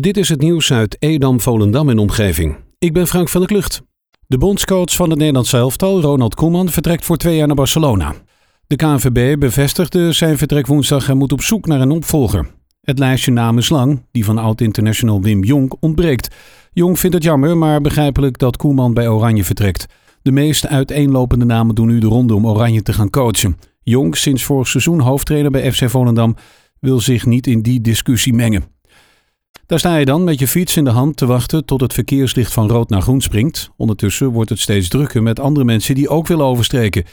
Dit 0.00 0.16
is 0.16 0.28
het 0.28 0.40
nieuws 0.40 0.72
uit 0.72 0.96
Edam, 0.98 1.40
Volendam 1.40 1.88
en 1.88 1.98
omgeving. 1.98 2.56
Ik 2.78 2.92
ben 2.92 3.06
Frank 3.06 3.28
van 3.28 3.40
der 3.40 3.50
Klucht. 3.50 3.82
De 4.26 4.38
bondscoach 4.38 4.92
van 4.92 5.10
het 5.10 5.18
Nederlands 5.18 5.52
elftal, 5.52 6.00
Ronald 6.00 6.34
Koeman, 6.34 6.68
vertrekt 6.68 7.04
voor 7.04 7.16
twee 7.16 7.36
jaar 7.36 7.46
naar 7.46 7.56
Barcelona. 7.56 8.14
De 8.66 8.76
KNVB 8.76 9.38
bevestigde 9.38 10.12
zijn 10.12 10.38
vertrek 10.38 10.66
woensdag 10.66 11.08
en 11.08 11.16
moet 11.16 11.32
op 11.32 11.42
zoek 11.42 11.66
naar 11.66 11.80
een 11.80 11.90
opvolger. 11.90 12.50
Het 12.80 12.98
lijstje 12.98 13.32
namen 13.32 13.62
is 13.62 13.68
lang, 13.68 14.06
die 14.10 14.24
van 14.24 14.38
oud-international 14.38 15.22
Wim 15.22 15.44
Jonk 15.44 15.74
ontbreekt. 15.80 16.34
Jong 16.72 16.98
vindt 16.98 17.16
het 17.16 17.24
jammer, 17.24 17.56
maar 17.56 17.80
begrijpelijk 17.80 18.38
dat 18.38 18.56
Koeman 18.56 18.94
bij 18.94 19.08
Oranje 19.08 19.44
vertrekt. 19.44 19.86
De 20.22 20.32
meest 20.32 20.66
uiteenlopende 20.66 21.44
namen 21.44 21.74
doen 21.74 21.86
nu 21.86 21.98
de 21.98 22.06
ronde 22.06 22.34
om 22.34 22.46
Oranje 22.46 22.82
te 22.82 22.92
gaan 22.92 23.10
coachen. 23.10 23.58
Jong, 23.82 24.16
sinds 24.16 24.44
vorig 24.44 24.68
seizoen 24.68 25.00
hoofdtrainer 25.00 25.50
bij 25.50 25.72
FC 25.72 25.90
Volendam, 25.90 26.36
wil 26.80 27.00
zich 27.00 27.26
niet 27.26 27.46
in 27.46 27.62
die 27.62 27.80
discussie 27.80 28.34
mengen. 28.34 28.64
Daar 29.72 29.80
sta 29.80 29.96
je 29.96 30.04
dan 30.04 30.24
met 30.24 30.38
je 30.38 30.48
fiets 30.48 30.76
in 30.76 30.84
de 30.84 30.90
hand 30.90 31.16
te 31.16 31.26
wachten 31.26 31.64
tot 31.64 31.80
het 31.80 31.92
verkeerslicht 31.92 32.52
van 32.52 32.68
rood 32.68 32.88
naar 32.88 33.02
groen 33.02 33.20
springt. 33.20 33.70
Ondertussen 33.76 34.28
wordt 34.28 34.50
het 34.50 34.58
steeds 34.58 34.88
drukker 34.88 35.22
met 35.22 35.40
andere 35.40 35.64
mensen 35.64 35.94
die 35.94 36.08
ook 36.08 36.26
willen 36.26 36.44
overstreken. 36.44 37.04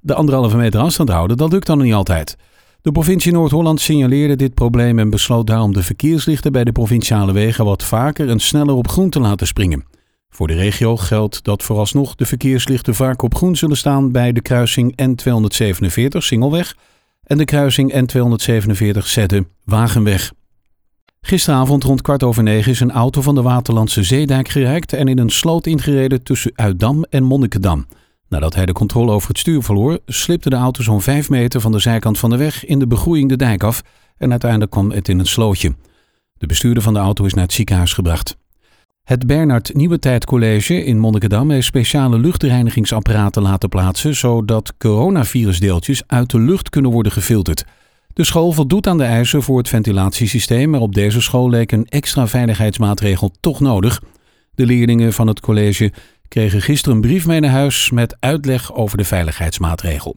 De 0.00 0.14
anderhalve 0.14 0.56
meter 0.56 0.80
afstand 0.80 1.08
houden, 1.08 1.36
dat 1.36 1.52
lukt 1.52 1.66
dan 1.66 1.78
niet 1.78 1.92
altijd. 1.92 2.36
De 2.82 2.92
provincie 2.92 3.32
Noord-Holland 3.32 3.80
signaleerde 3.80 4.36
dit 4.36 4.54
probleem 4.54 4.98
en 4.98 5.10
besloot 5.10 5.46
daarom 5.46 5.72
de 5.72 5.82
verkeerslichten 5.82 6.52
bij 6.52 6.64
de 6.64 6.72
provinciale 6.72 7.32
wegen 7.32 7.64
wat 7.64 7.82
vaker 7.82 8.28
en 8.28 8.40
sneller 8.40 8.74
op 8.74 8.88
groen 8.88 9.10
te 9.10 9.20
laten 9.20 9.46
springen. 9.46 9.84
Voor 10.30 10.46
de 10.46 10.54
regio 10.54 10.96
geldt 10.96 11.44
dat 11.44 11.62
vooralsnog 11.62 12.14
de 12.14 12.26
verkeerslichten 12.26 12.94
vaak 12.94 13.22
op 13.22 13.34
groen 13.34 13.56
zullen 13.56 13.76
staan 13.76 14.12
bij 14.12 14.32
de 14.32 14.42
kruising 14.42 15.02
N247 15.02 16.18
Singelweg 16.18 16.76
en 17.24 17.38
de 17.38 17.44
kruising 17.44 17.92
N247 17.92 18.98
Zette 18.98 19.46
Wagenweg. 19.64 20.32
Gisteravond 21.26 21.84
rond 21.84 22.02
kwart 22.02 22.22
over 22.22 22.42
negen 22.42 22.72
is 22.72 22.80
een 22.80 22.90
auto 22.90 23.22
van 23.22 23.34
de 23.34 23.42
Waterlandse 23.42 24.02
Zeedijk 24.02 24.48
gereikt 24.48 24.92
en 24.92 25.08
in 25.08 25.18
een 25.18 25.30
sloot 25.30 25.66
ingereden 25.66 26.22
tussen 26.22 26.52
Uitdam 26.54 27.04
en 27.10 27.22
Monnikendam. 27.22 27.86
Nadat 28.28 28.54
hij 28.54 28.66
de 28.66 28.72
controle 28.72 29.12
over 29.12 29.28
het 29.28 29.38
stuur 29.38 29.62
verloor, 29.62 29.98
slipte 30.06 30.50
de 30.50 30.56
auto 30.56 30.82
zo'n 30.82 31.00
vijf 31.00 31.30
meter 31.30 31.60
van 31.60 31.72
de 31.72 31.78
zijkant 31.78 32.18
van 32.18 32.30
de 32.30 32.36
weg 32.36 32.64
in 32.64 32.78
de 32.78 32.86
begroeiing 32.86 33.28
de 33.28 33.36
dijk 33.36 33.62
af 33.62 33.82
en 34.16 34.30
uiteindelijk 34.30 34.70
kwam 34.70 34.90
het 34.90 35.08
in 35.08 35.18
een 35.18 35.26
slootje. 35.26 35.74
De 36.38 36.46
bestuurder 36.46 36.82
van 36.82 36.92
de 36.92 36.98
auto 36.98 37.24
is 37.24 37.34
naar 37.34 37.44
het 37.44 37.52
ziekenhuis 37.52 37.92
gebracht. 37.92 38.36
Het 39.02 39.26
Bernard 39.26 39.74
Nieuwetijd 39.74 40.24
College 40.24 40.84
in 40.84 40.98
Monnikendam 40.98 41.50
heeft 41.50 41.66
speciale 41.66 42.18
luchtreinigingsapparaten 42.18 43.42
laten 43.42 43.68
plaatsen, 43.68 44.16
zodat 44.16 44.74
coronavirusdeeltjes 44.78 46.02
uit 46.06 46.30
de 46.30 46.38
lucht 46.38 46.70
kunnen 46.70 46.90
worden 46.90 47.12
gefilterd. 47.12 47.64
De 48.14 48.24
school 48.24 48.52
voldoet 48.52 48.86
aan 48.86 48.98
de 48.98 49.04
eisen 49.04 49.42
voor 49.42 49.58
het 49.58 49.68
ventilatiesysteem, 49.68 50.70
maar 50.70 50.80
op 50.80 50.94
deze 50.94 51.20
school 51.20 51.48
leek 51.48 51.72
een 51.72 51.86
extra 51.86 52.26
veiligheidsmaatregel 52.26 53.30
toch 53.40 53.60
nodig. 53.60 54.02
De 54.54 54.66
leerlingen 54.66 55.12
van 55.12 55.26
het 55.26 55.40
college 55.40 55.92
kregen 56.28 56.62
gisteren 56.62 56.96
een 56.96 57.02
brief 57.02 57.26
mee 57.26 57.40
naar 57.40 57.50
huis 57.50 57.90
met 57.90 58.16
uitleg 58.20 58.74
over 58.74 58.96
de 58.96 59.04
veiligheidsmaatregel. 59.04 60.16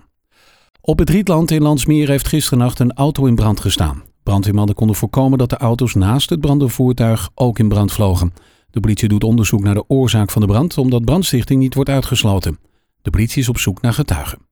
Op 0.82 1.00
het 1.00 1.10
Rietland 1.10 1.52
in 1.52 1.62
Landsmeer 1.62 2.10
heeft 2.10 2.28
gisternacht 2.28 2.80
een 2.80 2.94
auto 2.94 3.26
in 3.26 3.36
brand 3.36 3.60
gestaan. 3.60 4.04
Brandweermannen 4.24 4.76
konden 4.76 4.96
voorkomen 4.96 5.38
dat 5.38 5.50
de 5.50 5.58
auto's 5.58 5.94
naast 5.94 6.30
het 6.30 6.42
brandende 6.42 7.18
ook 7.34 7.60
in 7.60 7.70
brand 7.70 7.92
vlogen. 7.92 8.34
De 8.70 8.80
politie 8.80 9.08
doet 9.08 9.24
onderzoek 9.24 9.64
naar 9.64 9.74
de 9.74 9.90
oorzaak 9.90 10.32
van 10.32 10.42
de 10.42 10.48
brand, 10.48 10.78
omdat 10.78 11.06
brandstichting 11.06 11.60
niet 11.62 11.74
wordt 11.74 11.90
uitgesloten. 11.90 12.60
De 13.02 13.10
politie 13.10 13.42
is 13.42 13.50
op 13.50 13.58
zoek 13.58 13.82
naar 13.82 13.94
getuigen. 13.94 14.45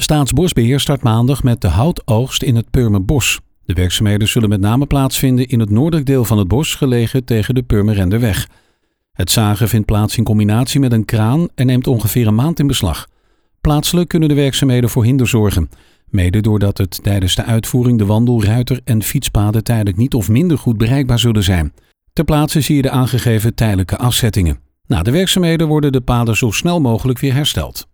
Staatsbosbeheer 0.00 0.80
start 0.80 1.02
maandag 1.02 1.42
met 1.42 1.60
de 1.60 1.68
houtoogst 1.68 2.42
in 2.42 2.56
het 2.56 2.70
Purmerbos. 2.70 3.40
De 3.64 3.72
werkzaamheden 3.72 4.28
zullen 4.28 4.48
met 4.48 4.60
name 4.60 4.86
plaatsvinden 4.86 5.48
in 5.48 5.60
het 5.60 5.70
noordelijk 5.70 6.06
deel 6.06 6.24
van 6.24 6.38
het 6.38 6.48
bos, 6.48 6.74
gelegen 6.74 7.24
tegen 7.24 7.54
de 7.54 7.62
Purmerenderweg. 7.62 8.48
Het 9.12 9.30
zagen 9.30 9.68
vindt 9.68 9.86
plaats 9.86 10.16
in 10.16 10.24
combinatie 10.24 10.80
met 10.80 10.92
een 10.92 11.04
kraan 11.04 11.48
en 11.54 11.66
neemt 11.66 11.86
ongeveer 11.86 12.26
een 12.26 12.34
maand 12.34 12.58
in 12.58 12.66
beslag. 12.66 13.08
Plaatselijk 13.60 14.08
kunnen 14.08 14.28
de 14.28 14.34
werkzaamheden 14.34 14.90
voor 14.90 15.04
hinder 15.04 15.28
zorgen. 15.28 15.70
Mede 16.08 16.40
doordat 16.40 16.78
het 16.78 17.02
tijdens 17.02 17.34
de 17.34 17.44
uitvoering 17.44 17.98
de 17.98 18.06
wandel, 18.06 18.44
ruiter 18.44 18.80
en 18.84 19.02
fietspaden 19.02 19.64
tijdelijk 19.64 19.96
niet 19.96 20.14
of 20.14 20.28
minder 20.28 20.58
goed 20.58 20.76
bereikbaar 20.76 21.18
zullen 21.18 21.44
zijn. 21.44 21.72
Ter 22.12 22.24
plaatse 22.24 22.60
zie 22.60 22.76
je 22.76 22.82
de 22.82 22.90
aangegeven 22.90 23.54
tijdelijke 23.54 23.96
afzettingen. 23.96 24.58
Na 24.86 25.02
de 25.02 25.10
werkzaamheden 25.10 25.66
worden 25.66 25.92
de 25.92 26.00
paden 26.00 26.36
zo 26.36 26.50
snel 26.50 26.80
mogelijk 26.80 27.18
weer 27.18 27.34
hersteld. 27.34 27.86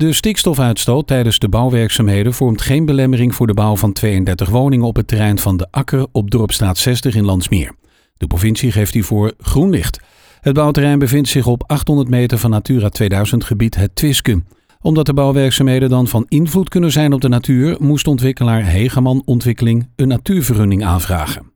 De 0.00 0.12
stikstofuitstoot 0.12 1.06
tijdens 1.06 1.38
de 1.38 1.48
bouwwerkzaamheden 1.48 2.34
vormt 2.34 2.60
geen 2.60 2.84
belemmering 2.84 3.34
voor 3.34 3.46
de 3.46 3.54
bouw 3.54 3.76
van 3.76 3.92
32 3.92 4.48
woningen 4.48 4.86
op 4.86 4.96
het 4.96 5.08
terrein 5.08 5.38
van 5.38 5.56
de 5.56 5.66
Akker 5.70 6.06
op 6.12 6.30
Dorpstraat 6.30 6.78
60 6.78 7.14
in 7.14 7.24
Landsmeer. 7.24 7.74
De 8.16 8.26
provincie 8.26 8.72
geeft 8.72 8.94
hiervoor 8.94 9.32
groen 9.38 9.70
licht. 9.70 10.00
Het 10.40 10.54
bouwterrein 10.54 10.98
bevindt 10.98 11.28
zich 11.28 11.46
op 11.46 11.62
800 11.66 12.08
meter 12.08 12.38
van 12.38 12.50
Natura 12.50 12.88
2000 12.88 13.44
gebied 13.44 13.74
Het 13.74 13.94
Twiske. 13.94 14.42
Omdat 14.80 15.06
de 15.06 15.14
bouwwerkzaamheden 15.14 15.88
dan 15.88 16.06
van 16.06 16.26
invloed 16.28 16.68
kunnen 16.68 16.92
zijn 16.92 17.12
op 17.12 17.20
de 17.20 17.28
natuur, 17.28 17.76
moest 17.80 18.06
ontwikkelaar 18.06 18.64
Hegeman 18.64 19.22
Ontwikkeling 19.24 19.88
een 19.96 20.08
natuurvergunning 20.08 20.84
aanvragen. 20.84 21.52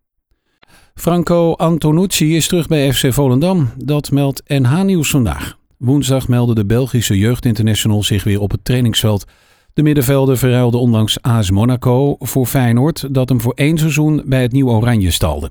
Franco 0.95 1.53
Antonucci 1.53 2.37
is 2.37 2.49
terug 2.49 2.67
bij 2.67 2.93
FC 2.93 3.13
Volendam. 3.13 3.71
Dat 3.77 4.11
meldt 4.11 4.43
NH 4.47 4.83
Nieuws 4.83 5.11
vandaag. 5.11 5.63
Woensdag 5.79 6.29
meldde 6.29 6.55
de 6.55 6.67
Belgische 6.67 7.19
jeugdinternational 7.19 8.03
zich 8.03 8.25
weer 8.25 8.41
op 8.41 8.51
het 8.51 8.65
trainingsveld. 8.65 9.25
De 9.73 9.83
middenvelder 9.83 10.39
verruilde 10.39 10.77
onlangs 10.77 11.23
AS 11.23 11.51
Monaco 11.51 12.17
voor 12.19 12.47
Feyenoord, 12.47 13.15
dat 13.15 13.29
hem 13.29 13.41
voor 13.41 13.53
één 13.53 13.79
seizoen 13.79 14.23
bij 14.25 14.43
het 14.43 14.53
Nieuw 14.53 14.69
Oranje 14.69 15.11
stalde. 15.11 15.51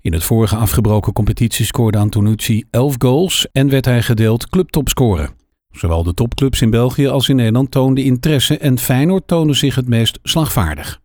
In 0.00 0.12
het 0.12 0.24
vorige 0.24 0.56
afgebroken 0.56 1.12
competitie 1.12 1.64
scoorde 1.64 1.98
Antonucci 1.98 2.64
11 2.70 2.94
goals 2.98 3.46
en 3.52 3.68
werd 3.68 3.84
hij 3.84 4.02
gedeeld 4.02 4.48
clubtopscorer. 4.48 5.30
Zowel 5.70 6.02
de 6.02 6.14
topclubs 6.14 6.62
in 6.62 6.70
België 6.70 7.08
als 7.08 7.28
in 7.28 7.36
Nederland 7.36 7.70
toonden 7.70 8.04
interesse 8.04 8.58
en 8.58 8.78
Feyenoord 8.78 9.26
toonde 9.26 9.54
zich 9.54 9.74
het 9.74 9.88
meest 9.88 10.18
slagvaardig. 10.22 11.02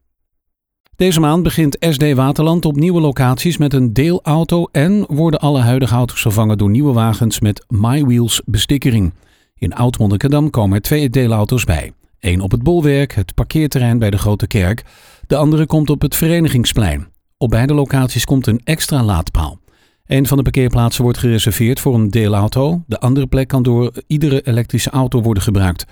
Deze 1.00 1.20
maand 1.20 1.44
begint 1.44 1.78
SD 1.80 2.14
Waterland 2.14 2.66
op 2.66 2.76
nieuwe 2.76 3.02
locaties 3.02 3.58
met 3.58 3.74
een 3.74 3.94
deelauto 3.94 4.68
en 4.72 5.06
worden 5.08 5.40
alle 5.40 5.60
huidige 5.60 5.94
auto's 5.94 6.22
vervangen 6.22 6.58
door 6.58 6.70
nieuwe 6.70 6.94
wagens 6.94 7.40
met 7.40 7.66
MyWheels 7.68 8.42
bestikkering. 8.46 9.14
In 9.56 9.74
Oud-Monnikendam 9.74 10.50
komen 10.50 10.76
er 10.76 10.82
twee 10.82 11.10
deelauto's 11.10 11.64
bij. 11.64 11.94
Eén 12.20 12.42
op 12.42 12.52
het 12.52 12.64
bolwerk, 12.64 13.16
het 13.16 13.34
parkeerterrein 13.34 14.00
bij 14.00 14.10
de 14.10 14.18
Grote 14.18 14.48
Kerk. 14.48 14.84
De 15.28 15.36
andere 15.36 15.66
komt 15.66 15.90
op 15.90 16.02
het 16.02 16.16
Verenigingsplein. 16.16 17.08
Op 17.38 17.50
beide 17.50 17.74
locaties 17.74 18.26
komt 18.26 18.48
een 18.48 18.62
extra 18.64 19.04
laadpaal. 19.04 19.60
Een 20.06 20.28
van 20.28 20.38
de 20.38 20.44
parkeerplaatsen 20.44 21.04
wordt 21.04 21.18
gereserveerd 21.18 21.80
voor 21.80 21.96
een 21.96 22.10
deelauto. 22.10 22.84
De 22.88 23.00
andere 23.00 23.28
plek 23.28 23.48
kan 23.48 23.64
door 23.64 23.92
iedere 24.08 24.42
elektrische 24.42 24.90
auto 24.90 25.22
worden 25.22 25.44
gebruikt. 25.44 25.86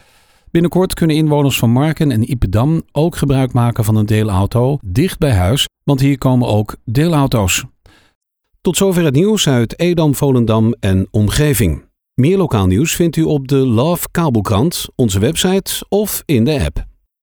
Binnenkort 0.51 0.93
kunnen 0.93 1.15
inwoners 1.15 1.59
van 1.59 1.69
Marken 1.69 2.11
en 2.11 2.31
Ipedam 2.31 2.81
ook 2.91 3.15
gebruik 3.15 3.53
maken 3.53 3.83
van 3.83 3.95
een 3.95 4.05
deelauto 4.05 4.77
dicht 4.85 5.19
bij 5.19 5.33
huis, 5.33 5.67
want 5.83 5.99
hier 5.99 6.17
komen 6.17 6.47
ook 6.47 6.75
deelauto's. 6.85 7.65
Tot 8.61 8.77
zover 8.77 9.03
het 9.03 9.15
nieuws 9.15 9.47
uit 9.47 9.79
Edam, 9.79 10.15
Volendam 10.15 10.75
en 10.79 11.07
omgeving. 11.11 11.85
Meer 12.13 12.37
lokaal 12.37 12.65
nieuws 12.65 12.95
vindt 12.95 13.15
u 13.15 13.23
op 13.23 13.47
de 13.47 13.55
Love 13.55 14.07
Kabelkrant, 14.11 14.87
onze 14.95 15.19
website 15.19 15.85
of 15.89 16.23
in 16.25 16.43
de 16.43 16.63
app. 16.65 16.85